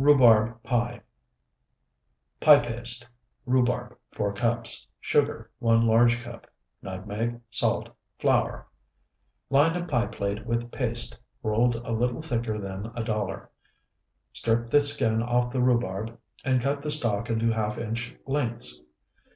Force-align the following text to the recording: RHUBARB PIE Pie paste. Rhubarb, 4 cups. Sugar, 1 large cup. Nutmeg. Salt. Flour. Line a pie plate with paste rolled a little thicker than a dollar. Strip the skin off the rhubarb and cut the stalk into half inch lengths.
RHUBARB 0.00 0.64
PIE 0.64 1.00
Pie 2.40 2.58
paste. 2.58 3.06
Rhubarb, 3.46 3.96
4 4.16 4.32
cups. 4.32 4.88
Sugar, 4.98 5.48
1 5.60 5.86
large 5.86 6.20
cup. 6.24 6.48
Nutmeg. 6.82 7.40
Salt. 7.50 7.90
Flour. 8.18 8.66
Line 9.48 9.76
a 9.80 9.86
pie 9.86 10.08
plate 10.08 10.44
with 10.44 10.72
paste 10.72 11.16
rolled 11.40 11.76
a 11.76 11.92
little 11.92 12.20
thicker 12.20 12.58
than 12.58 12.90
a 12.96 13.04
dollar. 13.04 13.48
Strip 14.32 14.68
the 14.70 14.80
skin 14.80 15.22
off 15.22 15.52
the 15.52 15.62
rhubarb 15.62 16.18
and 16.44 16.60
cut 16.60 16.82
the 16.82 16.90
stalk 16.90 17.30
into 17.30 17.52
half 17.52 17.78
inch 17.78 18.12
lengths. 18.26 18.82